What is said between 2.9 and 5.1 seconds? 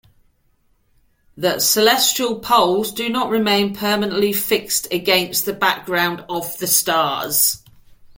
do not remain permanently fixed